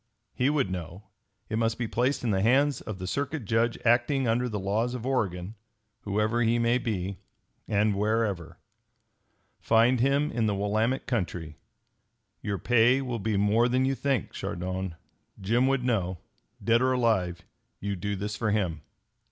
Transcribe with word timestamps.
He 0.33 0.49
would 0.49 0.71
know. 0.71 1.03
It 1.47 1.59
must 1.59 1.77
be 1.77 1.87
placed 1.87 2.23
in 2.23 2.31
the 2.31 2.41
hands 2.41 2.81
of 2.81 2.97
the 2.97 3.05
Circuit 3.05 3.45
Judge 3.45 3.77
acting 3.85 4.27
under, 4.27 4.49
the 4.49 4.57
laws 4.59 4.95
of 4.95 5.05
Oregon, 5.05 5.53
whoever 6.05 6.41
he 6.41 6.57
may 6.57 6.79
be, 6.79 7.19
and 7.67 7.95
wherever. 7.95 8.57
Find 9.59 9.99
him 9.99 10.31
in 10.31 10.47
the 10.47 10.55
Willamette 10.55 11.05
country. 11.05 11.59
Your 12.41 12.57
pay 12.57 13.03
will 13.03 13.19
be 13.19 13.37
more 13.37 13.69
than 13.69 13.85
you 13.85 13.93
think, 13.93 14.31
Chardon. 14.31 14.95
Jim 15.39 15.67
would 15.67 15.83
know. 15.85 16.17
Dead 16.63 16.81
or 16.81 16.93
alive, 16.93 17.43
you 17.79 17.95
do 17.95 18.15
this 18.15 18.35
for 18.35 18.49
him. 18.49 18.81